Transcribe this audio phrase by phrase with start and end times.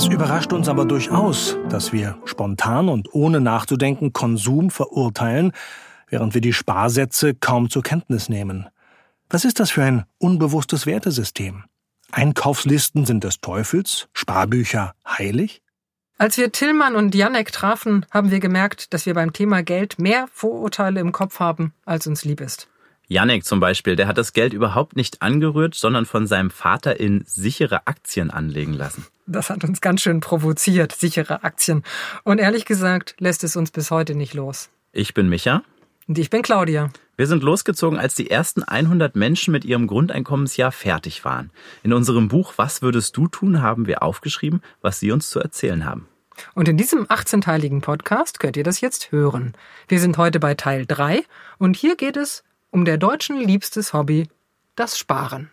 [0.00, 5.52] Es überrascht uns aber durchaus, dass wir spontan und ohne nachzudenken Konsum verurteilen,
[6.08, 8.66] während wir die Sparsätze kaum zur Kenntnis nehmen.
[9.28, 11.64] Was ist das für ein unbewusstes Wertesystem?
[12.12, 15.60] Einkaufslisten sind des Teufels, Sparbücher heilig?
[16.16, 20.28] Als wir Tillmann und Janek trafen, haben wir gemerkt, dass wir beim Thema Geld mehr
[20.32, 22.68] Vorurteile im Kopf haben, als uns lieb ist.
[23.06, 27.22] Janek zum Beispiel, der hat das Geld überhaupt nicht angerührt, sondern von seinem Vater in
[27.26, 29.04] sichere Aktien anlegen lassen.
[29.30, 31.84] Das hat uns ganz schön provoziert, sichere Aktien.
[32.24, 34.70] Und ehrlich gesagt lässt es uns bis heute nicht los.
[34.92, 35.62] Ich bin Micha.
[36.08, 36.90] Und ich bin Claudia.
[37.16, 41.50] Wir sind losgezogen, als die ersten 100 Menschen mit ihrem Grundeinkommensjahr fertig waren.
[41.84, 45.84] In unserem Buch Was würdest du tun, haben wir aufgeschrieben, was sie uns zu erzählen
[45.84, 46.08] haben.
[46.54, 49.52] Und in diesem 18-teiligen Podcast könnt ihr das jetzt hören.
[49.86, 51.22] Wir sind heute bei Teil 3
[51.58, 54.28] und hier geht es um der Deutschen liebstes Hobby,
[54.74, 55.50] das Sparen.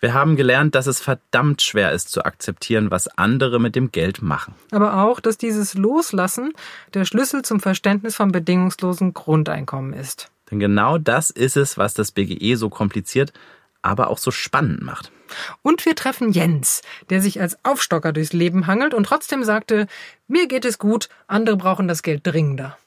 [0.00, 4.22] Wir haben gelernt, dass es verdammt schwer ist zu akzeptieren, was andere mit dem Geld
[4.22, 4.54] machen.
[4.70, 6.54] Aber auch, dass dieses Loslassen
[6.94, 10.30] der Schlüssel zum Verständnis vom bedingungslosen Grundeinkommen ist.
[10.50, 13.34] Denn genau das ist es, was das BGE so kompliziert,
[13.82, 15.12] aber auch so spannend macht.
[15.60, 19.86] Und wir treffen Jens, der sich als Aufstocker durchs Leben hangelt und trotzdem sagte,
[20.26, 22.78] mir geht es gut, andere brauchen das Geld dringender.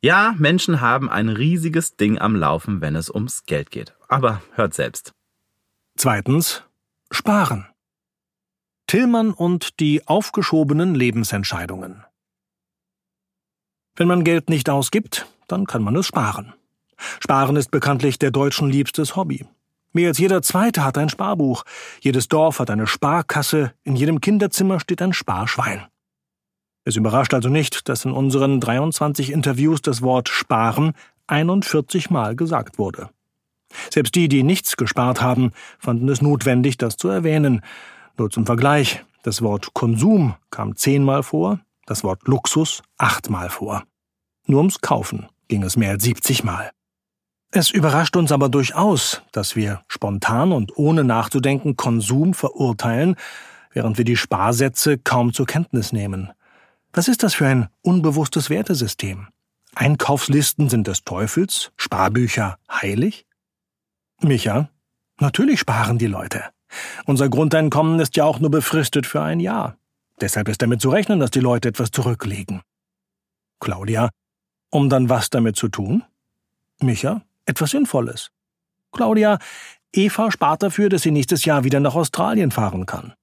[0.00, 3.94] Ja, Menschen haben ein riesiges Ding am Laufen, wenn es ums Geld geht.
[4.08, 5.12] Aber hört selbst.
[6.04, 6.64] Zweitens
[7.12, 7.68] Sparen.
[8.88, 12.02] Tillmann und die aufgeschobenen Lebensentscheidungen.
[13.94, 16.54] Wenn man Geld nicht ausgibt, dann kann man es sparen.
[17.20, 19.46] Sparen ist bekanntlich der Deutschen liebstes Hobby.
[19.92, 21.62] Mehr als jeder Zweite hat ein Sparbuch,
[22.00, 25.86] jedes Dorf hat eine Sparkasse, in jedem Kinderzimmer steht ein Sparschwein.
[26.84, 30.94] Es überrascht also nicht, dass in unseren 23 Interviews das Wort Sparen
[31.28, 33.10] 41 Mal gesagt wurde.
[33.90, 37.62] Selbst die, die nichts gespart haben, fanden es notwendig, das zu erwähnen.
[38.16, 43.84] Nur zum Vergleich, das Wort Konsum kam zehnmal vor, das Wort Luxus achtmal vor.
[44.46, 46.70] Nur ums Kaufen ging es mehr als 70 Mal.
[47.50, 53.16] Es überrascht uns aber durchaus, dass wir spontan und ohne nachzudenken Konsum verurteilen,
[53.72, 56.32] während wir die Sparsätze kaum zur Kenntnis nehmen.
[56.94, 59.28] Was ist das für ein unbewusstes Wertesystem?
[59.74, 63.26] Einkaufslisten sind des Teufels, Sparbücher heilig?
[64.22, 64.68] Micha,
[65.20, 66.44] natürlich sparen die Leute.
[67.06, 69.76] Unser Grundeinkommen ist ja auch nur befristet für ein Jahr.
[70.20, 72.62] Deshalb ist damit zu rechnen, dass die Leute etwas zurücklegen.
[73.60, 74.10] Claudia,
[74.70, 76.04] um dann was damit zu tun?
[76.80, 78.30] Micha, etwas Sinnvolles.
[78.92, 79.38] Claudia,
[79.92, 83.14] Eva spart dafür, dass sie nächstes Jahr wieder nach Australien fahren kann.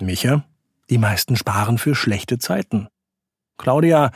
[0.00, 0.44] Micha,
[0.90, 2.88] die meisten sparen für schlechte Zeiten.
[3.58, 4.10] Claudia,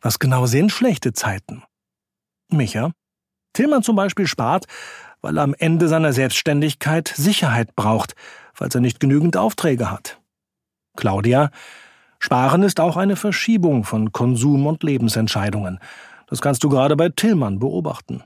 [0.00, 1.62] was genau sind schlechte Zeiten?
[2.50, 2.92] Micha,
[3.52, 4.66] Tillmann zum Beispiel spart,
[5.20, 8.14] weil er am Ende seiner Selbstständigkeit Sicherheit braucht,
[8.54, 10.20] falls er nicht genügend Aufträge hat.
[10.96, 11.50] Claudia,
[12.18, 15.78] Sparen ist auch eine Verschiebung von Konsum- und Lebensentscheidungen.
[16.26, 18.24] Das kannst du gerade bei Tillmann beobachten.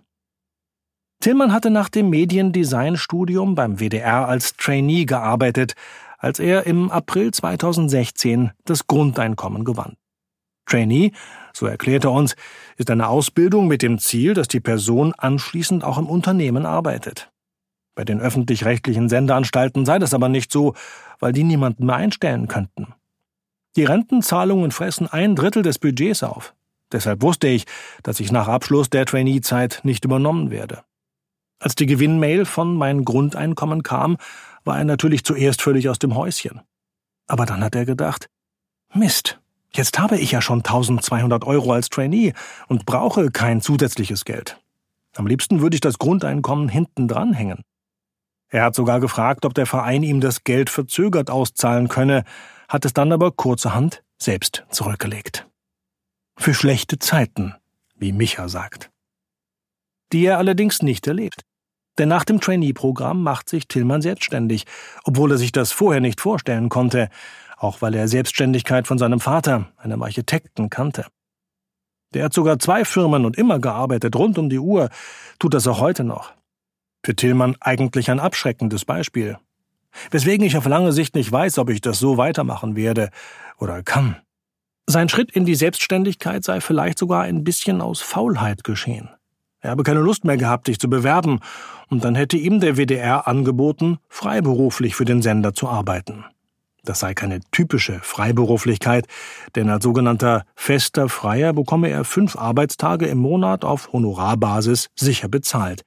[1.20, 5.74] Tillmann hatte nach dem Mediendesignstudium beim WDR als Trainee gearbeitet,
[6.18, 9.96] als er im April 2016 das Grundeinkommen gewann.
[10.66, 11.12] Trainee,
[11.52, 12.34] so erklärt er uns,
[12.76, 17.30] ist eine Ausbildung mit dem Ziel, dass die Person anschließend auch im Unternehmen arbeitet.
[17.94, 20.74] Bei den öffentlich-rechtlichen Sendeanstalten sei das aber nicht so,
[21.18, 22.94] weil die niemanden mehr einstellen könnten.
[23.76, 26.54] Die Rentenzahlungen fressen ein Drittel des Budgets auf.
[26.90, 27.64] Deshalb wusste ich,
[28.02, 30.84] dass ich nach Abschluss der Trainee-Zeit nicht übernommen werde.
[31.58, 34.16] Als die Gewinnmail von mein Grundeinkommen kam,
[34.64, 36.60] war er natürlich zuerst völlig aus dem Häuschen.
[37.26, 38.28] Aber dann hat er gedacht,
[38.94, 39.40] Mist,
[39.74, 42.34] Jetzt habe ich ja schon 1200 Euro als Trainee
[42.68, 44.60] und brauche kein zusätzliches Geld.
[45.16, 47.62] Am liebsten würde ich das Grundeinkommen hinten dranhängen.
[48.48, 52.24] Er hat sogar gefragt, ob der Verein ihm das Geld verzögert auszahlen könne,
[52.68, 55.46] hat es dann aber kurzerhand selbst zurückgelegt.
[56.36, 57.54] Für schlechte Zeiten,
[57.94, 58.90] wie Micha sagt.
[60.12, 61.44] Die er allerdings nicht erlebt.
[61.98, 64.64] Denn nach dem Trainee-Programm macht sich Tillmann selbstständig,
[65.04, 67.10] obwohl er sich das vorher nicht vorstellen konnte
[67.62, 71.06] auch weil er Selbstständigkeit von seinem Vater, einem Architekten, kannte.
[72.14, 74.90] Der hat sogar zwei Firmen und immer gearbeitet, rund um die Uhr,
[75.38, 76.32] tut das auch heute noch.
[77.04, 79.38] Für Tillmann eigentlich ein abschreckendes Beispiel.
[80.10, 83.10] Weswegen ich auf lange Sicht nicht weiß, ob ich das so weitermachen werde
[83.58, 84.16] oder kann.
[84.86, 89.08] Sein Schritt in die Selbstständigkeit sei vielleicht sogar ein bisschen aus Faulheit geschehen.
[89.60, 91.40] Er habe keine Lust mehr gehabt, sich zu bewerben,
[91.88, 96.24] und dann hätte ihm der WDR angeboten, freiberuflich für den Sender zu arbeiten.
[96.84, 99.06] Das sei keine typische Freiberuflichkeit,
[99.54, 105.82] denn als sogenannter fester Freier bekomme er fünf Arbeitstage im Monat auf Honorarbasis sicher bezahlt.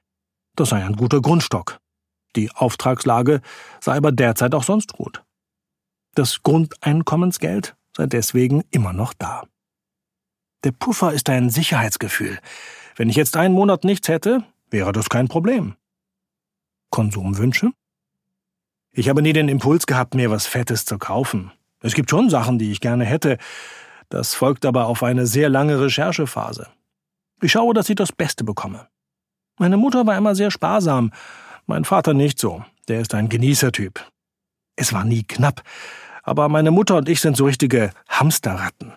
[0.56, 1.78] Das sei ein guter Grundstock.
[2.34, 3.42] Die Auftragslage
[3.80, 5.22] sei aber derzeit auch sonst gut.
[6.14, 9.42] Das Grundeinkommensgeld sei deswegen immer noch da.
[10.64, 12.38] Der Puffer ist ein Sicherheitsgefühl.
[12.96, 15.76] Wenn ich jetzt einen Monat nichts hätte, wäre das kein Problem.
[16.90, 17.70] Konsumwünsche?
[18.98, 21.52] Ich habe nie den Impuls gehabt, mir was Fettes zu kaufen.
[21.82, 23.36] Es gibt schon Sachen, die ich gerne hätte.
[24.08, 26.68] Das folgt aber auf eine sehr lange Recherchephase.
[27.42, 28.88] Ich schaue, dass ich das Beste bekomme.
[29.58, 31.12] Meine Mutter war immer sehr sparsam,
[31.66, 32.64] mein Vater nicht so.
[32.88, 34.02] Der ist ein Genießertyp.
[34.76, 35.62] Es war nie knapp,
[36.22, 38.94] aber meine Mutter und ich sind so richtige Hamsterratten.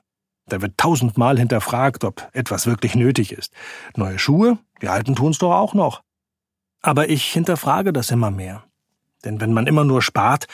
[0.48, 3.52] Da wird tausendmal hinterfragt, ob etwas wirklich nötig ist.
[3.98, 4.60] Neue Schuhe?
[4.81, 6.04] Die alten tun's doch auch noch.
[6.81, 8.63] Aber ich hinterfrage das immer mehr.
[9.25, 10.48] Denn wenn man immer nur spart,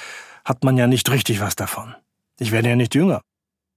[0.44, 1.96] hat man ja nicht richtig was davon.
[2.40, 3.22] Ich werde ja nicht jünger.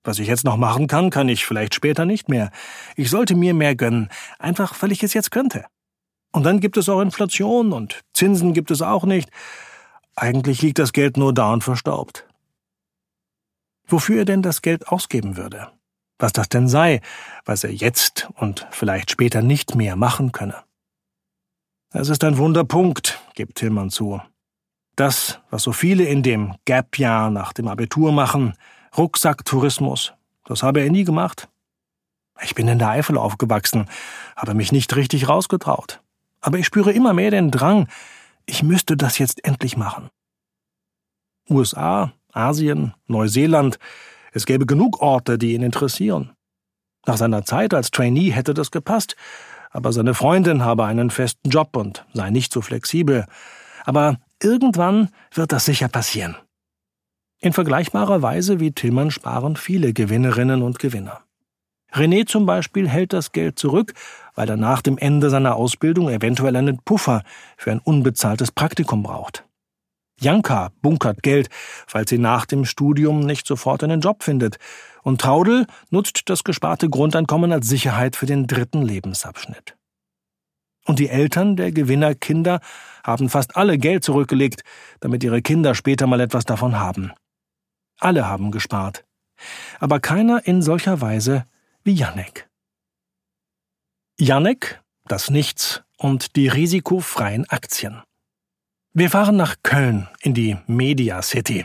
[0.05, 2.50] Was ich jetzt noch machen kann, kann ich vielleicht später nicht mehr.
[2.96, 4.08] Ich sollte mir mehr gönnen,
[4.38, 5.67] einfach weil ich es jetzt könnte.
[6.32, 9.31] Und dann gibt es auch Inflation und Zinsen gibt es auch nicht.
[10.14, 12.26] Eigentlich liegt das Geld nur da und verstaubt.
[13.87, 15.70] Wofür er denn das Geld ausgeben würde?
[16.19, 17.00] Was das denn sei,
[17.44, 20.64] was er jetzt und vielleicht später nicht mehr machen könne?
[21.90, 24.20] Das ist ein Wunderpunkt, gibt Tillmann zu.
[24.99, 28.55] Das, was so viele in dem Gap-Jahr nach dem Abitur machen,
[28.97, 30.12] Rucksacktourismus,
[30.45, 31.49] das habe er nie gemacht.
[32.43, 33.89] Ich bin in der Eifel aufgewachsen,
[34.35, 36.03] habe mich nicht richtig rausgetraut.
[36.41, 37.87] Aber ich spüre immer mehr den Drang,
[38.45, 40.11] ich müsste das jetzt endlich machen.
[41.49, 43.79] USA, Asien, Neuseeland,
[44.33, 46.33] es gäbe genug Orte, die ihn interessieren.
[47.06, 49.15] Nach seiner Zeit als Trainee hätte das gepasst,
[49.71, 53.27] aber seine Freundin habe einen festen Job und sei nicht so flexibel.
[53.85, 56.37] Aber irgendwann wird das sicher passieren.
[57.40, 61.20] In vergleichbarer Weise wie Tillmann sparen viele Gewinnerinnen und Gewinner.
[61.93, 63.94] René zum Beispiel hält das Geld zurück,
[64.35, 67.23] weil er nach dem Ende seiner Ausbildung eventuell einen Puffer
[67.56, 69.44] für ein unbezahltes Praktikum braucht.
[70.20, 71.49] Janka bunkert Geld,
[71.87, 74.58] falls sie nach dem Studium nicht sofort einen Job findet.
[75.02, 79.76] Und Traudel nutzt das gesparte Grundeinkommen als Sicherheit für den dritten Lebensabschnitt.
[80.85, 82.61] Und die Eltern der Gewinnerkinder
[83.05, 84.62] haben fast alle Geld zurückgelegt,
[85.00, 87.12] damit ihre Kinder später mal etwas davon haben.
[87.99, 89.05] Alle haben gespart.
[89.81, 91.47] Aber keiner in solcher Weise
[91.85, 92.49] wie Janek.
[94.19, 98.03] Janek, das Nichts und die risikofreien Aktien.
[98.93, 101.65] Wir fahren nach Köln in die Media City.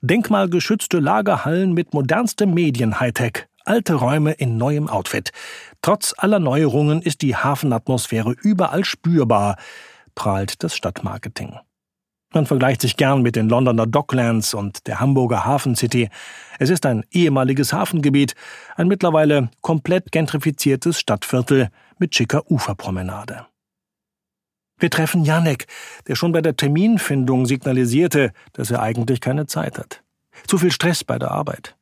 [0.00, 5.30] Denkmalgeschützte Lagerhallen mit modernstem Medien-Hightech, alte Räume in neuem Outfit.
[5.82, 9.56] Trotz aller Neuerungen ist die Hafenatmosphäre überall spürbar,
[10.18, 11.60] prahlt das Stadtmarketing.
[12.34, 16.10] Man vergleicht sich gern mit den Londoner Docklands und der Hamburger Hafen City.
[16.58, 18.34] Es ist ein ehemaliges Hafengebiet,
[18.74, 21.68] ein mittlerweile komplett gentrifiziertes Stadtviertel
[21.98, 23.46] mit schicker Uferpromenade.
[24.80, 25.68] Wir treffen Janek,
[26.08, 30.02] der schon bei der Terminfindung signalisierte, dass er eigentlich keine Zeit hat.
[30.48, 31.77] Zu viel Stress bei der Arbeit.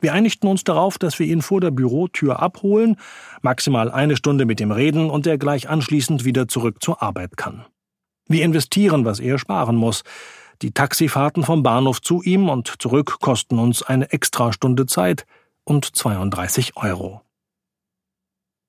[0.00, 2.96] Wir einigten uns darauf, dass wir ihn vor der Bürotür abholen,
[3.40, 7.64] maximal eine Stunde mit ihm reden und er gleich anschließend wieder zurück zur Arbeit kann.
[8.28, 10.02] Wir investieren, was er sparen muss.
[10.62, 15.26] Die Taxifahrten vom Bahnhof zu ihm und zurück kosten uns eine Extrastunde Zeit
[15.64, 17.22] und 32 Euro.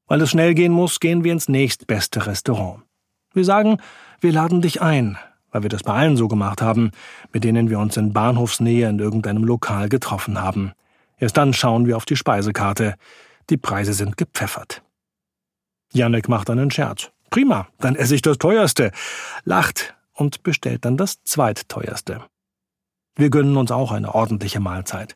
[0.08, 2.84] Weil es schnell gehen muss, gehen wir ins nächstbeste Restaurant.
[3.34, 3.78] Wir sagen,
[4.22, 5.18] wir laden dich ein,
[5.52, 6.92] weil wir das bei allen so gemacht haben,
[7.34, 10.72] mit denen wir uns in Bahnhofsnähe in irgendeinem Lokal getroffen haben.
[11.18, 12.96] Erst dann schauen wir auf die Speisekarte.
[13.50, 14.84] Die Preise sind gepfeffert.
[15.94, 17.12] Janek macht einen Scherz.
[17.30, 18.92] Prima, dann esse ich das teuerste,
[19.44, 22.22] lacht und bestellt dann das zweitteuerste.
[23.16, 25.16] Wir gönnen uns auch eine ordentliche Mahlzeit.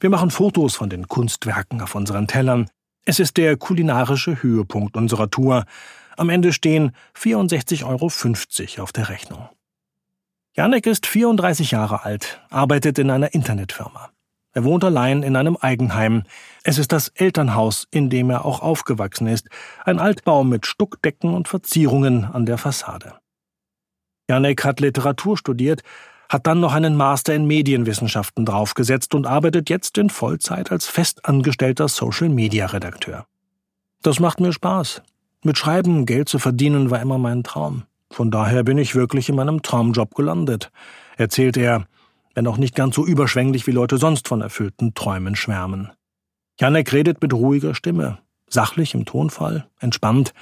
[0.00, 2.68] Wir machen Fotos von den Kunstwerken auf unseren Tellern.
[3.04, 5.64] Es ist der kulinarische Höhepunkt unserer Tour,
[6.16, 9.48] am Ende stehen 64,50 Euro auf der Rechnung.
[10.54, 14.10] Janek ist 34 Jahre alt, arbeitet in einer Internetfirma.
[14.58, 16.24] Er wohnt allein in einem Eigenheim.
[16.64, 19.48] Es ist das Elternhaus, in dem er auch aufgewachsen ist,
[19.84, 23.14] ein Altbau mit Stuckdecken und Verzierungen an der Fassade.
[24.28, 25.84] Janek hat Literatur studiert,
[26.28, 31.86] hat dann noch einen Master in Medienwissenschaften draufgesetzt und arbeitet jetzt in Vollzeit als festangestellter
[31.86, 33.26] Social-Media-Redakteur.
[34.02, 35.02] Das macht mir Spaß.
[35.44, 37.84] Mit Schreiben Geld zu verdienen war immer mein Traum.
[38.10, 40.72] Von daher bin ich wirklich in meinem Traumjob gelandet,
[41.16, 41.86] erzählt er,
[42.38, 45.90] wenn auch nicht ganz so überschwänglich wie Leute sonst von erfüllten Träumen schwärmen.
[46.60, 48.18] Janek redet mit ruhiger Stimme,
[48.48, 50.32] sachlich im Tonfall, entspannt,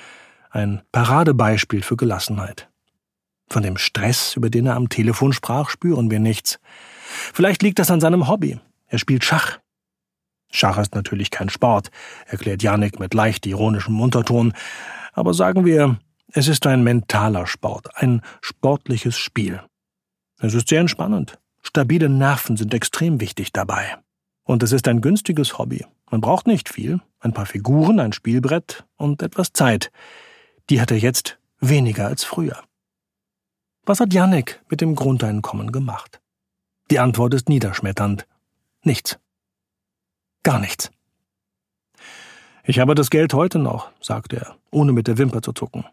[0.51, 2.69] ein Paradebeispiel für Gelassenheit.
[3.49, 6.59] Von dem Stress, über den er am Telefon sprach, spüren wir nichts.
[7.33, 8.61] Vielleicht liegt das an seinem Hobby.
[8.89, 9.59] Er spielt Schach.
[10.53, 11.89] Schach ist natürlich kein Sport,
[12.27, 14.53] erklärt Janik mit leicht ironischem Unterton,
[15.15, 15.99] aber sagen wir,
[16.31, 19.63] es ist ein mentaler Sport, ein sportliches Spiel.
[20.39, 21.39] Es ist sehr entspannend.
[21.67, 23.99] Stabile Nerven sind extrem wichtig dabei.
[24.45, 25.85] Und es ist ein günstiges Hobby.
[26.13, 29.91] Man braucht nicht viel, ein paar Figuren, ein Spielbrett und etwas Zeit.
[30.71, 32.63] Die hat er jetzt weniger als früher.
[33.85, 36.21] Was hat Yannick mit dem Grundeinkommen gemacht?
[36.93, 38.29] Die Antwort ist niederschmetternd.
[38.85, 39.19] Nichts.
[40.45, 40.93] Gar nichts.
[42.63, 45.85] Ich habe das Geld heute noch, sagte er, ohne mit der Wimper zu zucken.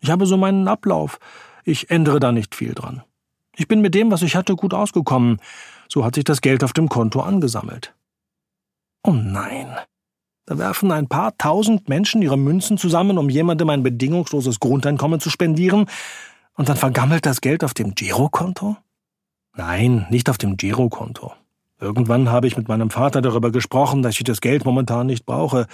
[0.00, 1.18] Ich habe so meinen Ablauf.
[1.64, 3.02] Ich ändere da nicht viel dran.
[3.56, 5.38] Ich bin mit dem, was ich hatte, gut ausgekommen.
[5.88, 7.94] So hat sich das Geld auf dem Konto angesammelt.
[9.02, 9.76] Oh nein.
[10.46, 15.30] Da werfen ein paar tausend Menschen ihre Münzen zusammen, um jemandem ein bedingungsloses Grundeinkommen zu
[15.30, 15.86] spendieren,
[16.54, 18.76] und dann vergammelt das Geld auf dem Girokonto?
[19.54, 21.32] Nein, nicht auf dem Girokonto.
[21.80, 25.66] Irgendwann habe ich mit meinem Vater darüber gesprochen, dass ich das Geld momentan nicht brauche.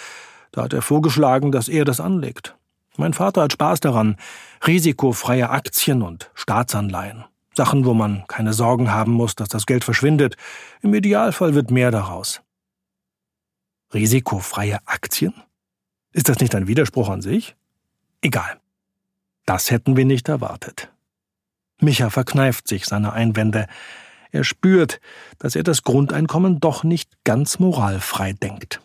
[0.53, 2.57] Da hat er vorgeschlagen, dass er das anlegt.
[2.97, 4.17] Mein Vater hat Spaß daran.
[4.67, 7.25] Risikofreie Aktien und Staatsanleihen.
[7.59, 10.37] Sachen, wo man keine Sorgen haben muss, dass das Geld verschwindet.
[10.81, 12.41] Im Idealfall wird mehr daraus.
[13.93, 15.35] Risikofreie Aktien?
[16.13, 17.57] Ist das nicht ein Widerspruch an sich?
[18.23, 18.61] Egal.
[19.45, 20.89] Das hätten wir nicht erwartet.
[21.81, 23.67] Micha verkneift sich seine Einwände.
[24.31, 25.01] Er spürt,
[25.39, 28.81] dass er das Grundeinkommen doch nicht ganz moralfrei denkt.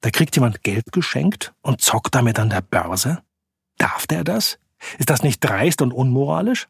[0.00, 3.20] Da kriegt jemand Geld geschenkt und zockt damit an der Börse?
[3.78, 4.60] Darf der das?
[4.98, 6.68] Ist das nicht dreist und unmoralisch?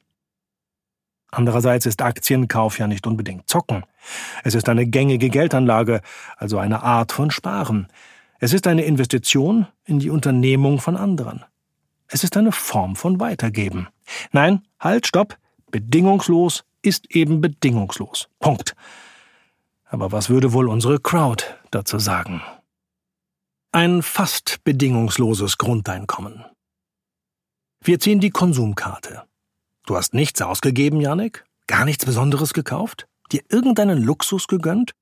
[1.30, 3.84] Andererseits ist Aktienkauf ja nicht unbedingt Zocken.
[4.42, 6.00] Es ist eine gängige Geldanlage,
[6.36, 7.88] also eine Art von Sparen.
[8.40, 11.44] Es ist eine Investition in die Unternehmung von anderen.
[12.08, 13.88] Es ist eine Form von Weitergeben.
[14.32, 15.36] Nein, halt, stopp.
[15.70, 18.28] Bedingungslos ist eben bedingungslos.
[18.40, 18.74] Punkt.
[19.84, 22.42] Aber was würde wohl unsere Crowd dazu sagen?
[23.72, 26.44] Ein fast bedingungsloses Grundeinkommen.
[27.82, 29.22] Wir ziehen die Konsumkarte.
[29.90, 31.44] Du hast nichts ausgegeben, Janik?
[31.66, 33.08] Gar nichts Besonderes gekauft?
[33.32, 34.92] Dir irgendeinen Luxus gegönnt?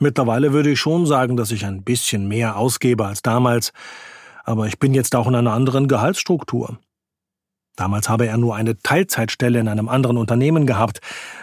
[0.00, 3.72] Mittlerweile würde ich schon sagen, dass ich ein bisschen mehr ausgebe als damals,
[4.42, 6.80] aber ich bin jetzt auch in einer anderen Gehaltsstruktur.
[7.76, 11.00] Damals habe er nur eine Teilzeitstelle in einem anderen Unternehmen gehabt,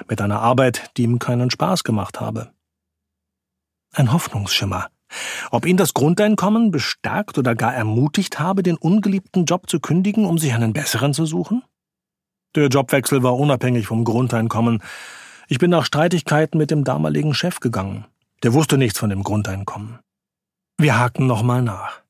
[0.10, 2.52] mit einer Arbeit, die ihm keinen Spaß gemacht habe.
[3.94, 4.90] Ein Hoffnungsschimmer,
[5.52, 10.38] ob ihn das Grundeinkommen bestärkt oder gar ermutigt habe, den ungeliebten Job zu kündigen, um
[10.38, 11.64] sich einen besseren zu suchen?
[12.56, 14.84] Der Jobwechsel war unabhängig vom Grundeinkommen.
[15.48, 18.06] Ich bin nach Streitigkeiten mit dem damaligen Chef gegangen.
[18.44, 20.00] Der wusste nichts von dem Grundeinkommen.
[20.78, 22.02] Wir haken nochmal nach.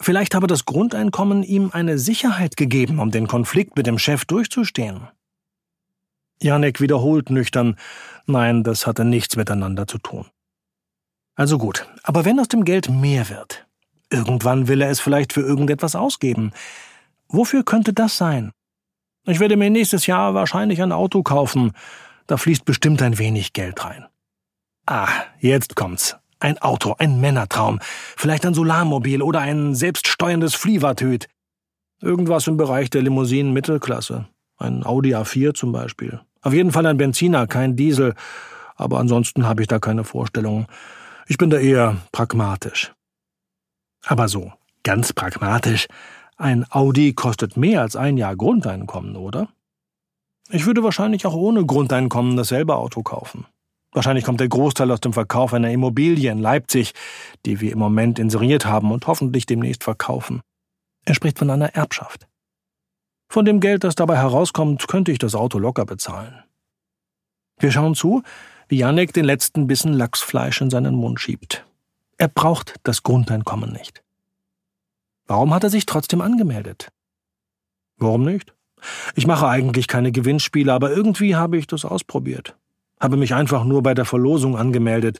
[0.00, 5.08] Vielleicht habe das Grundeinkommen ihm eine Sicherheit gegeben, um den Konflikt mit dem Chef durchzustehen.
[6.42, 7.76] Janek wiederholt nüchtern,
[8.26, 10.26] nein, das hatte nichts miteinander zu tun.
[11.36, 13.66] Also gut, aber wenn aus dem Geld mehr wird,
[14.10, 16.52] irgendwann will er es vielleicht für irgendetwas ausgeben.
[17.28, 18.52] Wofür könnte das sein?
[19.26, 21.72] Ich werde mir nächstes Jahr wahrscheinlich ein Auto kaufen.
[22.26, 24.06] Da fließt bestimmt ein wenig Geld rein.
[24.86, 25.08] Ah,
[25.40, 26.16] jetzt kommt's.
[26.40, 27.78] Ein Auto, ein Männertraum.
[28.16, 31.28] Vielleicht ein Solarmobil oder ein selbststeuerndes Flievertöt.
[32.02, 34.26] Irgendwas im Bereich der Limousinen Mittelklasse.
[34.58, 36.20] Ein Audi A4 zum Beispiel.
[36.42, 38.14] Auf jeden Fall ein Benziner, kein Diesel.
[38.76, 40.66] Aber ansonsten habe ich da keine Vorstellungen.
[41.26, 42.92] Ich bin da eher pragmatisch.
[44.04, 44.52] Aber so,
[44.82, 45.86] ganz pragmatisch,
[46.36, 49.48] ein Audi kostet mehr als ein Jahr Grundeinkommen, oder?
[50.50, 53.46] Ich würde wahrscheinlich auch ohne Grundeinkommen dasselbe Auto kaufen.
[53.92, 56.92] Wahrscheinlich kommt der Großteil aus dem Verkauf einer Immobilie in Leipzig,
[57.46, 60.42] die wir im Moment inseriert haben und hoffentlich demnächst verkaufen.
[61.04, 62.26] Er spricht von einer Erbschaft.
[63.28, 66.42] Von dem Geld, das dabei herauskommt, könnte ich das Auto locker bezahlen.
[67.58, 68.22] Wir schauen zu,
[68.68, 71.64] wie Janek den letzten Bissen Lachsfleisch in seinen Mund schiebt.
[72.18, 74.03] Er braucht das Grundeinkommen nicht.
[75.26, 76.90] Warum hat er sich trotzdem angemeldet?
[77.96, 78.54] Warum nicht?
[79.14, 82.56] Ich mache eigentlich keine Gewinnspiele, aber irgendwie habe ich das ausprobiert.
[83.00, 85.18] Habe mich einfach nur bei der Verlosung angemeldet.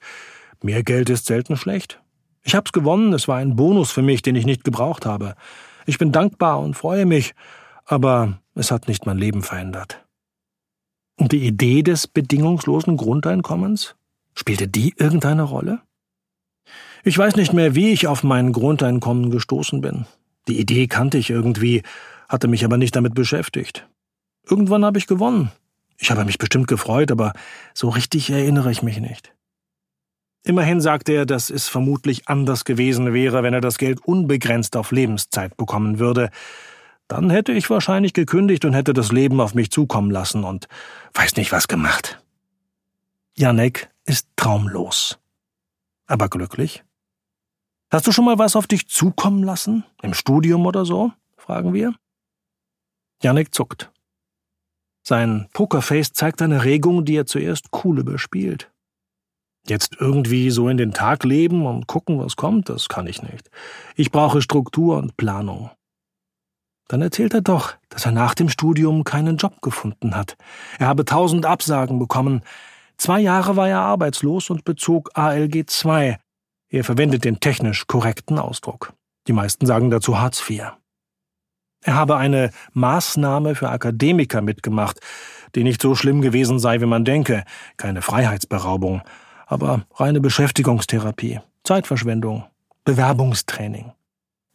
[0.62, 2.00] Mehr Geld ist selten schlecht.
[2.42, 5.34] Ich hab's gewonnen, es war ein Bonus für mich, den ich nicht gebraucht habe.
[5.86, 7.34] Ich bin dankbar und freue mich,
[7.86, 10.04] aber es hat nicht mein Leben verändert.
[11.16, 13.94] Und die Idee des bedingungslosen Grundeinkommens?
[14.34, 15.80] Spielte die irgendeine Rolle?
[17.06, 20.06] Ich weiß nicht mehr, wie ich auf mein Grundeinkommen gestoßen bin.
[20.48, 21.82] Die Idee kannte ich irgendwie,
[22.30, 23.86] hatte mich aber nicht damit beschäftigt.
[24.48, 25.52] Irgendwann habe ich gewonnen.
[25.98, 27.34] Ich habe mich bestimmt gefreut, aber
[27.74, 29.34] so richtig erinnere ich mich nicht.
[30.44, 34.90] Immerhin sagte er, dass es vermutlich anders gewesen wäre, wenn er das Geld unbegrenzt auf
[34.90, 36.30] Lebenszeit bekommen würde,
[37.06, 40.68] dann hätte ich wahrscheinlich gekündigt und hätte das Leben auf mich zukommen lassen und
[41.12, 42.22] weiß nicht was gemacht.
[43.36, 45.18] Janek ist traumlos.
[46.06, 46.82] Aber glücklich?
[47.94, 49.84] Hast du schon mal was auf dich zukommen lassen?
[50.02, 51.12] Im Studium oder so?
[51.36, 51.94] fragen wir.
[53.22, 53.92] Janek zuckt.
[55.06, 58.72] Sein Pokerface zeigt eine Regung, die er zuerst cool überspielt.
[59.68, 63.48] Jetzt irgendwie so in den Tag leben und gucken, was kommt, das kann ich nicht.
[63.94, 65.70] Ich brauche Struktur und Planung.
[66.88, 70.36] Dann erzählt er doch, dass er nach dem Studium keinen Job gefunden hat.
[70.80, 72.42] Er habe tausend Absagen bekommen.
[72.96, 76.16] Zwei Jahre war er arbeitslos und bezog ALG II.
[76.74, 78.94] Er verwendet den technisch korrekten Ausdruck.
[79.28, 80.72] Die meisten sagen dazu Hartz IV.
[81.84, 84.98] Er habe eine Maßnahme für Akademiker mitgemacht,
[85.54, 87.44] die nicht so schlimm gewesen sei, wie man denke,
[87.76, 89.02] keine Freiheitsberaubung,
[89.46, 92.42] aber reine Beschäftigungstherapie, Zeitverschwendung,
[92.84, 93.92] Bewerbungstraining.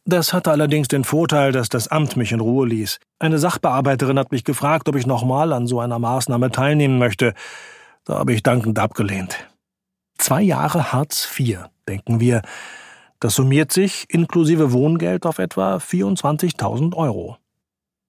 [0.04, 2.98] Das hatte allerdings den Vorteil, dass das Amt mich in Ruhe ließ.
[3.18, 7.32] Eine Sachbearbeiterin hat mich gefragt, ob ich nochmal an so einer Maßnahme teilnehmen möchte.
[8.04, 9.38] Da habe ich dankend abgelehnt.
[10.18, 11.60] Zwei Jahre Hartz IV,
[11.90, 12.42] denken wir.
[13.18, 17.36] Das summiert sich inklusive Wohngeld auf etwa 24.000 Euro.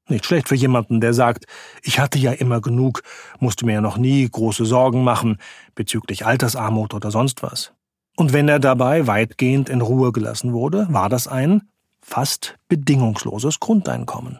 [0.07, 1.45] Nicht schlecht für jemanden, der sagt,
[1.83, 3.01] ich hatte ja immer genug,
[3.39, 5.37] musste mir ja noch nie große Sorgen machen
[5.75, 7.73] bezüglich Altersarmut oder sonst was.
[8.17, 11.69] Und wenn er dabei weitgehend in Ruhe gelassen wurde, war das ein
[12.01, 14.39] fast bedingungsloses Grundeinkommen.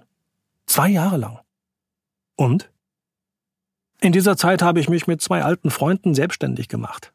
[0.65, 1.39] Zwei Jahre lang.
[2.36, 2.69] Und?
[4.01, 7.13] In dieser Zeit habe ich mich mit zwei alten Freunden selbstständig gemacht.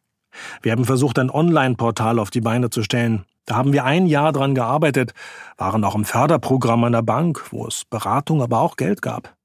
[0.63, 3.25] Wir haben versucht, ein Online-Portal auf die Beine zu stellen.
[3.45, 5.15] Da haben wir ein Jahr dran gearbeitet,
[5.57, 9.37] waren auch im Förderprogramm einer Bank, wo es Beratung, aber auch Geld gab.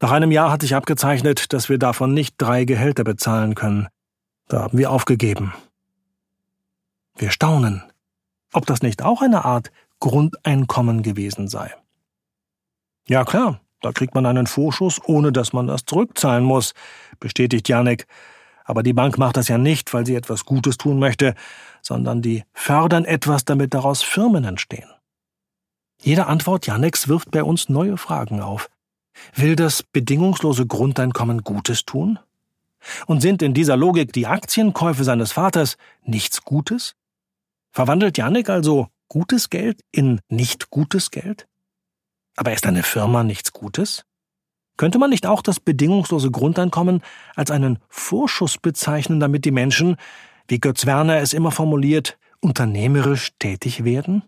[0.00, 3.88] Nach einem Jahr hatte ich abgezeichnet, dass wir davon nicht drei Gehälter bezahlen können.
[4.46, 5.52] Da haben wir aufgegeben.
[7.16, 7.82] Wir staunen,
[8.52, 11.74] ob das nicht auch eine Art Grundeinkommen gewesen sei.
[13.08, 16.74] Ja klar, da kriegt man einen Vorschuss, ohne dass man das zurückzahlen muss,
[17.18, 18.06] bestätigt Janek.
[18.68, 21.34] Aber die Bank macht das ja nicht, weil sie etwas Gutes tun möchte,
[21.80, 24.90] sondern die fördern etwas, damit daraus Firmen entstehen.
[26.02, 28.68] Jede Antwort Janeks wirft bei uns neue Fragen auf.
[29.34, 32.18] Will das bedingungslose Grundeinkommen Gutes tun?
[33.06, 36.94] Und sind in dieser Logik die Aktienkäufe seines Vaters nichts Gutes?
[37.72, 41.48] Verwandelt Janek also gutes Geld in nicht gutes Geld?
[42.36, 44.04] Aber ist eine Firma nichts Gutes?
[44.78, 47.02] Könnte man nicht auch das bedingungslose Grundeinkommen
[47.34, 49.96] als einen Vorschuss bezeichnen, damit die Menschen,
[50.46, 54.22] wie Götz Werner es immer formuliert, unternehmerisch tätig werden?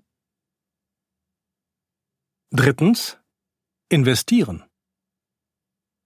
[2.51, 3.17] Drittens.
[3.89, 4.65] Investieren.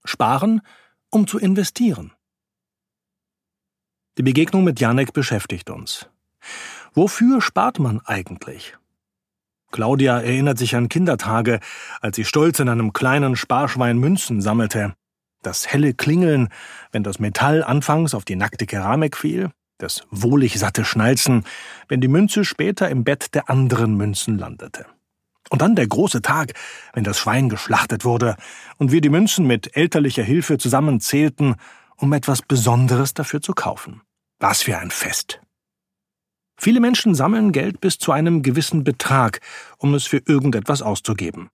[0.05, 0.61] Sparen,
[1.09, 2.13] um zu investieren.
[4.17, 6.07] Die Begegnung mit Janek beschäftigt uns.
[6.93, 8.77] Wofür spart man eigentlich?
[9.75, 11.59] Claudia erinnert sich an Kindertage,
[11.99, 14.93] als sie stolz in einem kleinen Sparschwein Münzen sammelte.
[15.41, 16.47] Das helle Klingeln,
[16.93, 21.43] wenn das Metall anfangs auf die nackte Keramik fiel, das wohlig satte Schnalzen,
[21.89, 24.85] wenn die Münze später im Bett der anderen Münzen landete.
[25.49, 26.53] Und dann der große Tag,
[26.93, 28.37] wenn das Schwein geschlachtet wurde
[28.77, 31.55] und wir die Münzen mit elterlicher Hilfe zusammenzählten,
[31.97, 34.03] um etwas Besonderes dafür zu kaufen.
[34.39, 35.41] Was für ein Fest.
[36.57, 39.41] Viele Menschen sammeln Geld bis zu einem gewissen Betrag,
[39.77, 41.49] um es für irgendetwas auszugeben.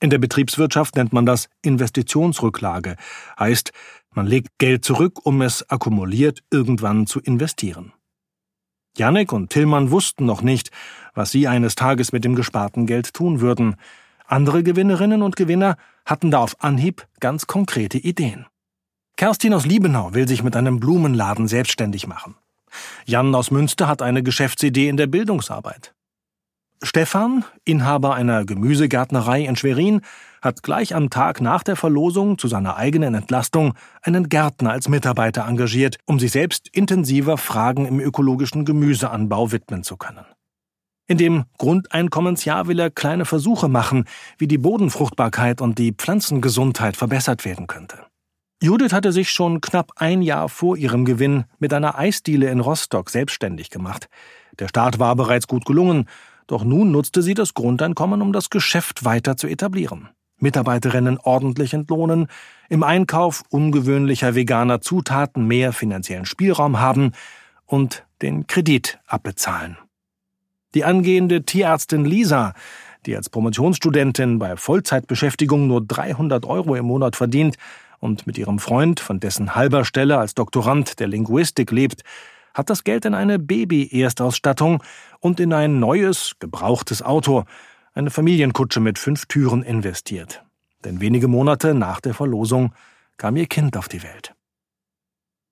[0.00, 2.96] In der Betriebswirtschaft nennt man das Investitionsrücklage,
[3.38, 3.72] heißt,
[4.14, 7.92] man legt Geld zurück, um es akkumuliert irgendwann zu investieren.
[8.96, 10.70] Janek und Tillmann wussten noch nicht,
[11.14, 13.76] was sie eines Tages mit dem gesparten Geld tun würden.
[14.26, 18.46] Andere Gewinnerinnen und Gewinner hatten da auf Anhieb ganz konkrete Ideen.
[19.16, 22.34] Kerstin aus Liebenau will sich mit einem Blumenladen selbstständig machen.
[23.06, 25.94] Jan aus Münster hat eine Geschäftsidee in der Bildungsarbeit.
[26.82, 30.02] Stefan, Inhaber einer Gemüsegärtnerei in Schwerin,
[30.40, 35.46] hat gleich am Tag nach der Verlosung zu seiner eigenen Entlastung einen Gärtner als Mitarbeiter
[35.46, 40.24] engagiert, um sich selbst intensiver Fragen im ökologischen Gemüseanbau widmen zu können.
[41.08, 44.04] In dem Grundeinkommensjahr will er kleine Versuche machen,
[44.36, 48.07] wie die Bodenfruchtbarkeit und die Pflanzengesundheit verbessert werden könnte.
[48.60, 53.08] Judith hatte sich schon knapp ein Jahr vor ihrem Gewinn mit einer Eisdiele in Rostock
[53.08, 54.08] selbstständig gemacht.
[54.58, 56.06] Der Start war bereits gut gelungen,
[56.48, 60.08] doch nun nutzte sie das Grundeinkommen, um das Geschäft weiter zu etablieren.
[60.38, 62.26] Mitarbeiterinnen ordentlich entlohnen,
[62.68, 67.12] im Einkauf ungewöhnlicher veganer Zutaten mehr finanziellen Spielraum haben
[67.64, 69.78] und den Kredit abbezahlen.
[70.74, 72.54] Die angehende Tierärztin Lisa,
[73.06, 77.56] die als Promotionsstudentin bei Vollzeitbeschäftigung nur 300 Euro im Monat verdient,
[78.00, 82.02] und mit ihrem Freund, von dessen halber Stelle als Doktorand der Linguistik lebt,
[82.54, 84.82] hat das Geld in eine Baby-Erstausstattung
[85.20, 87.44] und in ein neues, gebrauchtes Auto,
[87.94, 90.44] eine Familienkutsche mit fünf Türen investiert.
[90.84, 92.72] Denn wenige Monate nach der Verlosung
[93.16, 94.34] kam ihr Kind auf die Welt.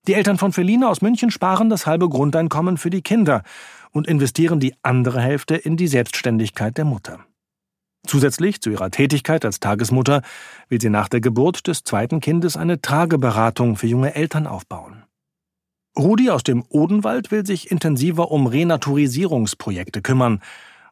[0.06, 3.42] Die Eltern von Feline aus München sparen das halbe Grundeinkommen für die Kinder
[3.90, 7.26] und investieren die andere Hälfte in die Selbstständigkeit der Mutter.
[8.06, 10.22] Zusätzlich zu ihrer Tätigkeit als Tagesmutter
[10.68, 15.04] will sie nach der Geburt des zweiten Kindes eine Trageberatung für junge Eltern aufbauen.
[15.98, 20.40] Rudi aus dem Odenwald will sich intensiver um Renaturisierungsprojekte kümmern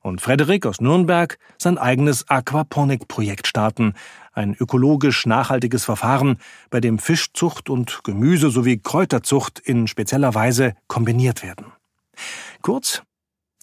[0.00, 3.94] und Frederik aus Nürnberg sein eigenes Aquaponik-Projekt starten,
[4.32, 6.38] ein ökologisch nachhaltiges Verfahren,
[6.70, 11.66] bei dem Fischzucht und Gemüse sowie Kräuterzucht in spezieller Weise kombiniert werden.
[12.60, 13.02] Kurz,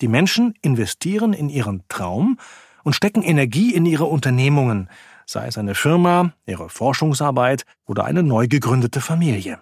[0.02, 2.38] die Menschen investieren in ihren Traum
[2.84, 4.89] und stecken Energie in ihre Unternehmungen,
[5.26, 9.62] sei es eine Firma, ihre Forschungsarbeit oder eine neu gegründete Familie.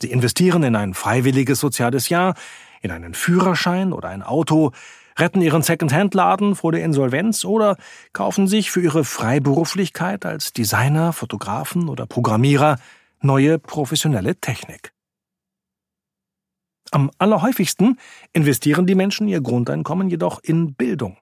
[0.00, 2.34] Sie investieren in ein freiwilliges soziales Jahr,
[2.82, 4.72] in einen Führerschein oder ein Auto,
[5.18, 7.76] retten ihren Second-Hand-Laden vor der Insolvenz oder
[8.12, 12.78] kaufen sich für ihre Freiberuflichkeit als Designer, Fotografen oder Programmierer
[13.22, 14.92] neue professionelle Technik.
[16.90, 17.98] Am allerhäufigsten
[18.32, 21.16] investieren die Menschen ihr Grundeinkommen jedoch in Bildung.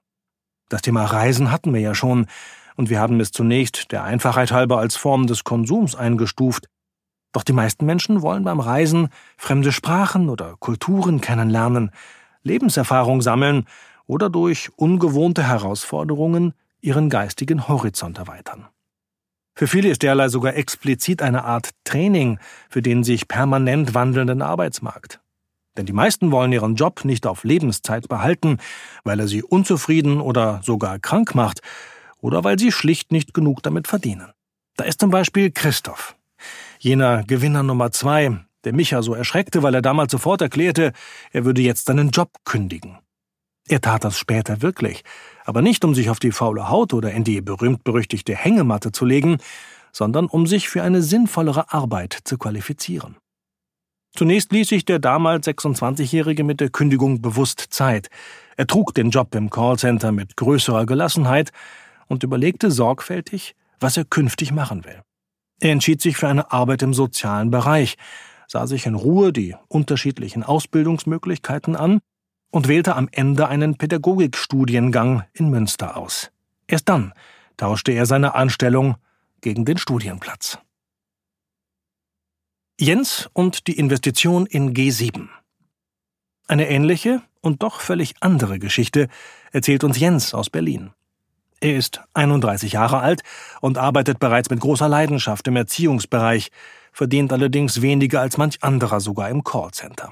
[0.69, 2.27] Das Thema Reisen hatten wir ja schon,
[2.75, 6.67] und wir haben es zunächst der Einfachheit halber als Form des Konsums eingestuft.
[7.31, 11.91] Doch die meisten Menschen wollen beim Reisen fremde Sprachen oder Kulturen kennenlernen,
[12.43, 13.65] Lebenserfahrung sammeln
[14.07, 18.67] oder durch ungewohnte Herausforderungen ihren geistigen Horizont erweitern.
[19.57, 25.21] Für viele ist derlei sogar explizit eine Art Training für den sich permanent wandelnden Arbeitsmarkt.
[25.77, 28.57] Denn die meisten wollen ihren Job nicht auf Lebenszeit behalten,
[29.03, 31.61] weil er sie unzufrieden oder sogar krank macht
[32.19, 34.31] oder weil sie schlicht nicht genug damit verdienen.
[34.77, 36.15] Da ist zum Beispiel Christoph,
[36.79, 40.91] jener Gewinner Nummer zwei, der Micha so erschreckte, weil er damals sofort erklärte,
[41.31, 42.97] er würde jetzt seinen Job kündigen.
[43.67, 45.03] Er tat das später wirklich,
[45.43, 49.37] aber nicht um sich auf die faule Haut oder in die berühmt-berüchtigte Hängematte zu legen,
[49.91, 53.17] sondern um sich für eine sinnvollere Arbeit zu qualifizieren.
[54.15, 58.09] Zunächst ließ sich der damals 26-Jährige mit der Kündigung bewusst Zeit.
[58.55, 61.51] Er trug den Job im Callcenter mit größerer Gelassenheit
[62.07, 65.01] und überlegte sorgfältig, was er künftig machen will.
[65.59, 67.97] Er entschied sich für eine Arbeit im sozialen Bereich,
[68.47, 71.99] sah sich in Ruhe die unterschiedlichen Ausbildungsmöglichkeiten an
[72.51, 76.31] und wählte am Ende einen Pädagogikstudiengang in Münster aus.
[76.67, 77.13] Erst dann
[77.57, 78.95] tauschte er seine Anstellung
[79.41, 80.59] gegen den Studienplatz.
[82.77, 85.29] Jens und die Investition in G7.
[86.45, 89.07] Eine ähnliche und doch völlig andere Geschichte
[89.53, 90.91] erzählt uns Jens aus Berlin.
[91.61, 93.21] Er ist 31 Jahre alt
[93.61, 96.51] und arbeitet bereits mit großer Leidenschaft im Erziehungsbereich,
[96.91, 100.11] verdient allerdings weniger als manch anderer sogar im Callcenter.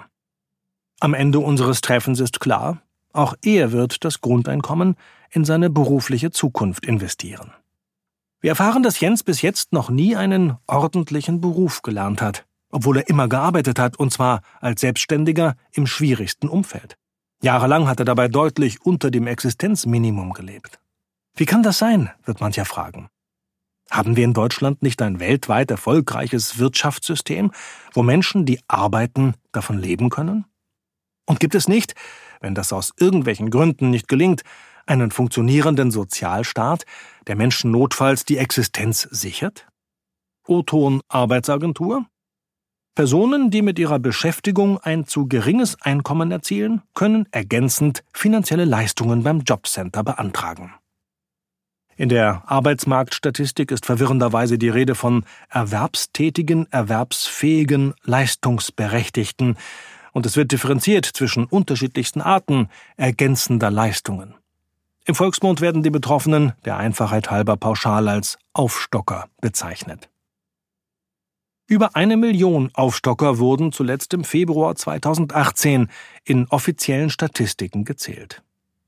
[1.01, 4.95] Am Ende unseres Treffens ist klar, auch er wird das Grundeinkommen
[5.31, 7.51] in seine berufliche Zukunft investieren.
[8.39, 13.07] Wir erfahren, dass Jens bis jetzt noch nie einen ordentlichen Beruf gelernt hat obwohl er
[13.07, 16.97] immer gearbeitet hat, und zwar als Selbstständiger im schwierigsten Umfeld.
[17.41, 20.79] Jahrelang hat er dabei deutlich unter dem Existenzminimum gelebt.
[21.35, 23.09] Wie kann das sein, wird mancher fragen.
[23.91, 27.51] Haben wir in Deutschland nicht ein weltweit erfolgreiches Wirtschaftssystem,
[27.93, 30.45] wo Menschen, die arbeiten, davon leben können?
[31.25, 31.93] Und gibt es nicht,
[32.39, 34.41] wenn das aus irgendwelchen Gründen nicht gelingt,
[34.85, 36.85] einen funktionierenden Sozialstaat,
[37.27, 39.67] der Menschen notfalls die Existenz sichert?
[40.47, 42.05] O-Ton Arbeitsagentur?
[42.95, 49.39] Personen, die mit ihrer Beschäftigung ein zu geringes Einkommen erzielen, können ergänzend finanzielle Leistungen beim
[49.41, 50.73] Jobcenter beantragen.
[51.95, 59.57] In der Arbeitsmarktstatistik ist verwirrenderweise die Rede von erwerbstätigen, erwerbsfähigen, leistungsberechtigten,
[60.11, 64.35] und es wird differenziert zwischen unterschiedlichsten Arten ergänzender Leistungen.
[65.05, 70.09] Im Volksmund werden die Betroffenen der Einfachheit halber pauschal als Aufstocker bezeichnet.
[71.67, 75.89] Über eine Million Aufstocker wurden zuletzt im Februar 2018
[76.25, 78.43] in offiziellen Statistiken gezählt.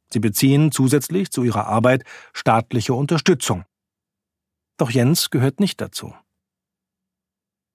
[0.09, 3.63] Sie beziehen zusätzlich zu ihrer Arbeit staatliche Unterstützung.
[4.77, 6.13] Doch Jens gehört nicht dazu.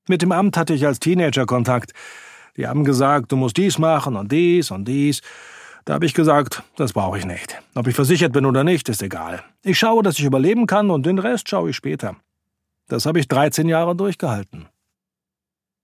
[0.07, 1.93] Mit dem Amt hatte ich als Teenager Kontakt.
[2.57, 5.23] Die haben gesagt, du musst dies machen und dies und dies.
[5.87, 7.61] Da habe ich gesagt, das brauche ich nicht.
[7.75, 9.43] Ob ich versichert bin oder nicht, ist egal.
[9.63, 12.17] Ich schaue, dass ich überleben kann und den Rest schaue ich später.
[12.89, 14.69] Das habe ich 13 Jahre durchgehalten.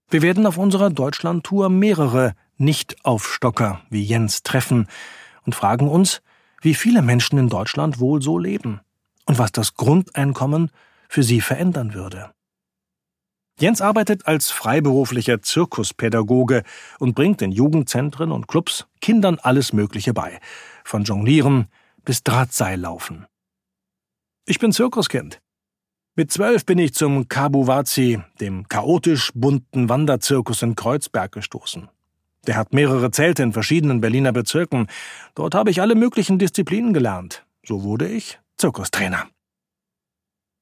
[0.09, 4.87] Wir werden auf unserer Deutschlandtour mehrere Nicht-Aufstocker wie Jens treffen
[5.45, 6.23] und fragen uns,
[6.62, 8.81] wie viele Menschen in Deutschland wohl so leben
[9.25, 10.71] und was das Grundeinkommen
[11.09, 12.31] für sie verändern würde.
[13.59, 16.62] Jens arbeitet als freiberuflicher Zirkuspädagoge
[16.99, 20.40] und bringt in Jugendzentren und Clubs Kindern alles Mögliche bei,
[20.85, 21.69] von Jonglieren
[22.05, 23.27] bis Drahtseillaufen.
[24.45, 25.40] Ich bin Zirkuskind.
[26.18, 31.90] Mit zwölf bin ich zum Kabuwazi, dem chaotisch bunten Wanderzirkus in Kreuzberg, gestoßen.
[32.46, 34.87] Der hat mehrere Zelte in verschiedenen Berliner Bezirken.
[35.35, 37.44] Dort habe ich alle möglichen Disziplinen gelernt.
[37.62, 39.26] So wurde ich Zirkustrainer.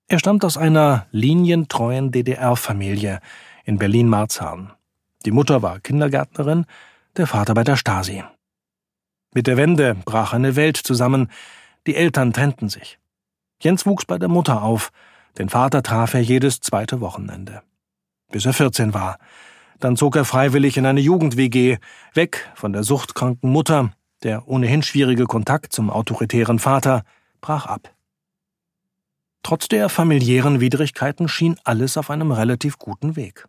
[0.08, 3.20] Er stammt aus einer linientreuen DDR-Familie
[3.64, 4.72] in Berlin-Marzahn.
[5.24, 6.66] Die Mutter war Kindergärtnerin,
[7.16, 8.24] der Vater bei der Stasi.
[9.32, 11.30] Mit der Wende brach eine Welt zusammen,
[11.86, 12.98] die Eltern trennten sich.
[13.60, 14.90] Jens wuchs bei der Mutter auf,
[15.38, 17.62] den Vater traf er jedes zweite Wochenende.
[18.30, 19.18] Bis er 14 war.
[19.80, 21.78] Dann zog er freiwillig in eine Jugend-WG,
[22.14, 23.92] weg von der suchtkranken Mutter,
[24.22, 27.02] der ohnehin schwierige Kontakt zum autoritären Vater
[27.40, 27.92] brach ab.
[29.42, 33.46] Trotz der familiären Widrigkeiten schien alles auf einem relativ guten Weg.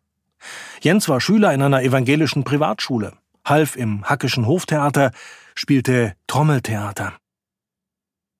[0.81, 3.13] Jens war Schüler in einer evangelischen Privatschule,
[3.45, 5.11] half im Hackischen Hoftheater,
[5.55, 7.13] spielte Trommeltheater.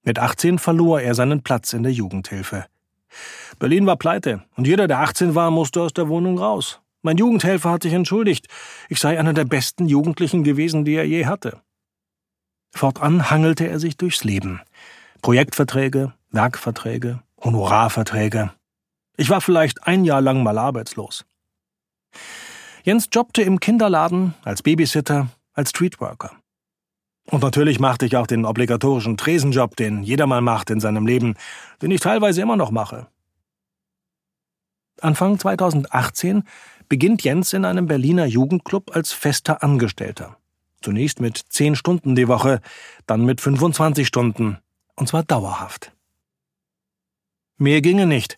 [0.04, 2.66] Mit 18 verlor er seinen Platz in der Jugendhilfe.
[3.60, 6.82] Berlin war pleite, und jeder, der 18 war, musste aus der Wohnung raus.
[7.02, 8.48] Mein Jugendhelfer hat sich entschuldigt,
[8.90, 11.62] ich sei einer der besten Jugendlichen gewesen, die er je hatte.
[12.72, 14.60] Fortan hangelte er sich durchs Leben.
[15.22, 18.52] Projektverträge, Werkverträge, Honorarverträge.
[19.18, 21.26] Ich war vielleicht ein Jahr lang mal arbeitslos.
[22.84, 26.32] Jens jobbte im Kinderladen, als Babysitter, als Streetworker.
[27.30, 31.36] Und natürlich machte ich auch den obligatorischen Tresenjob, den jeder mal macht in seinem Leben,
[31.82, 33.08] den ich teilweise immer noch mache.
[35.02, 36.44] Anfang 2018
[36.88, 40.38] beginnt Jens in einem Berliner Jugendclub als fester Angestellter.
[40.82, 42.62] Zunächst mit 10 Stunden die Woche,
[43.08, 44.60] dann mit 25 Stunden,
[44.96, 45.92] und zwar dauerhaft.
[47.58, 48.38] Mehr ginge nicht.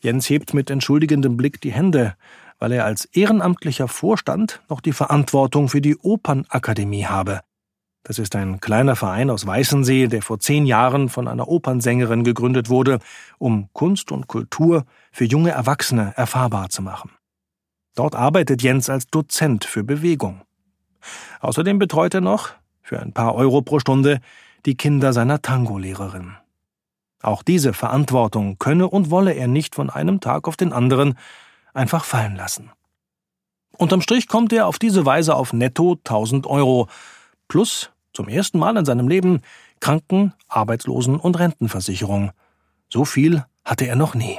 [0.00, 2.14] Jens hebt mit entschuldigendem Blick die Hände,
[2.58, 7.40] weil er als ehrenamtlicher Vorstand noch die Verantwortung für die Opernakademie habe.
[8.04, 12.68] Das ist ein kleiner Verein aus Weißensee, der vor zehn Jahren von einer Opernsängerin gegründet
[12.68, 12.98] wurde,
[13.38, 17.12] um Kunst und Kultur für junge Erwachsene erfahrbar zu machen.
[17.94, 20.42] Dort arbeitet Jens als Dozent für Bewegung.
[21.40, 22.50] Außerdem betreut er noch,
[22.82, 24.20] für ein paar Euro pro Stunde,
[24.66, 26.36] die Kinder seiner Tango-Lehrerin.
[27.22, 31.16] Auch diese Verantwortung könne und wolle er nicht von einem Tag auf den anderen
[31.72, 32.72] einfach fallen lassen.
[33.78, 36.88] Unterm Strich kommt er auf diese Weise auf netto 1000 Euro
[37.46, 39.40] plus zum ersten Mal in seinem Leben
[39.80, 42.32] Kranken-, Arbeitslosen- und Rentenversicherung.
[42.88, 44.38] So viel hatte er noch nie.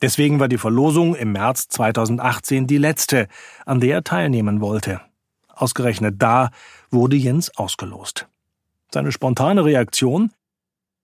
[0.00, 3.28] Deswegen war die Verlosung im März 2018 die letzte,
[3.66, 5.00] an der er teilnehmen wollte.
[5.48, 6.50] Ausgerechnet da
[6.90, 8.28] wurde Jens ausgelost.
[8.92, 10.30] Seine spontane Reaktion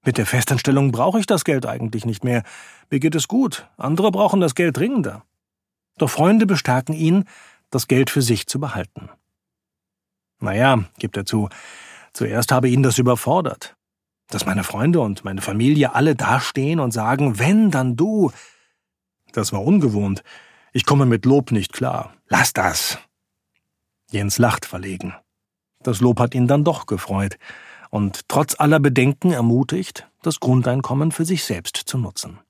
[0.05, 2.44] mit der Festanstellung brauche ich das Geld eigentlich nicht mehr.
[2.90, 3.66] Mir geht es gut.
[3.77, 5.24] Andere brauchen das Geld dringender.
[5.96, 7.24] Doch Freunde bestärken ihn,
[7.70, 9.09] das Geld für sich zu behalten.
[10.44, 11.48] Naja, gibt er zu,
[12.12, 13.76] zuerst habe ihn das überfordert.
[14.28, 18.30] Dass meine Freunde und meine Familie alle dastehen und sagen, wenn, dann du.
[19.33, 20.22] Das war ungewohnt.
[20.72, 22.14] Ich komme mit Lob nicht klar.
[22.28, 22.98] Lass das.
[24.11, 25.14] Jens lacht verlegen.
[25.83, 27.37] Das Lob hat ihn dann doch gefreut
[27.90, 32.40] und trotz aller Bedenken ermutigt, das Grundeinkommen für sich selbst zu nutzen.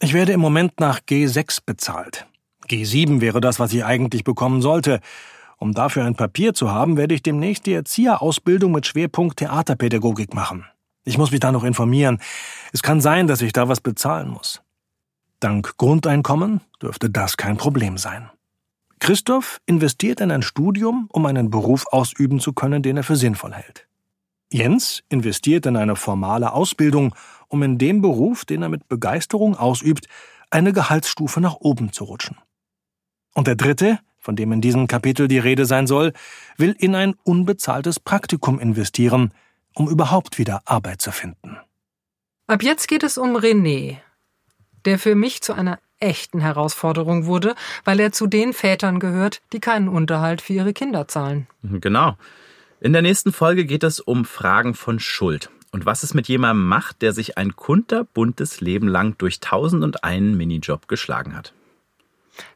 [0.00, 2.26] Ich werde im Moment nach G6 bezahlt.
[2.68, 5.00] G7 wäre das, was ich eigentlich bekommen sollte.
[5.60, 10.64] Um dafür ein Papier zu haben, werde ich demnächst die Erzieherausbildung mit Schwerpunkt Theaterpädagogik machen.
[11.04, 12.18] Ich muss mich da noch informieren.
[12.72, 14.62] Es kann sein, dass ich da was bezahlen muss.
[15.38, 18.30] Dank Grundeinkommen dürfte das kein Problem sein.
[19.00, 23.52] Christoph investiert in ein Studium, um einen Beruf ausüben zu können, den er für sinnvoll
[23.52, 23.86] hält.
[24.50, 27.14] Jens investiert in eine formale Ausbildung,
[27.48, 30.06] um in dem Beruf, den er mit Begeisterung ausübt,
[30.48, 32.38] eine Gehaltsstufe nach oben zu rutschen.
[33.34, 36.12] Und der dritte, von dem in diesem Kapitel die Rede sein soll,
[36.56, 39.32] will in ein unbezahltes Praktikum investieren,
[39.74, 41.56] um überhaupt wieder Arbeit zu finden.
[42.46, 43.96] Ab jetzt geht es um René,
[44.84, 47.54] der für mich zu einer echten Herausforderung wurde,
[47.84, 51.46] weil er zu den Vätern gehört, die keinen Unterhalt für ihre Kinder zahlen.
[51.62, 52.16] Genau.
[52.80, 56.66] In der nächsten Folge geht es um Fragen von Schuld und was es mit jemandem
[56.66, 61.52] macht, der sich ein kunterbuntes Leben lang durch tausend und einen Minijob geschlagen hat.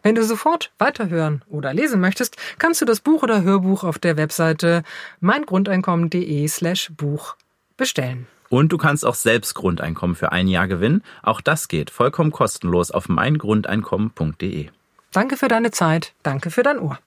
[0.03, 4.17] Wenn du sofort weiterhören oder lesen möchtest, kannst du das Buch oder Hörbuch auf der
[4.17, 4.83] Webseite
[5.21, 7.37] meingrundeinkommen.de slash Buch
[7.77, 8.27] bestellen.
[8.51, 11.03] Und du kannst auch selbst Grundeinkommen für ein Jahr gewinnen.
[11.23, 14.69] Auch das geht vollkommen kostenlos auf meingrundeinkommen.de.
[15.13, 16.13] Danke für deine Zeit.
[16.23, 16.99] Danke für dein Ohr.